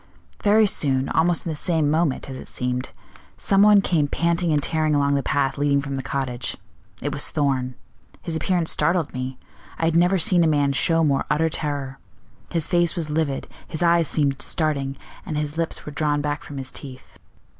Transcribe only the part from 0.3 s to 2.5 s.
"Very soon, almost in the same moment, as it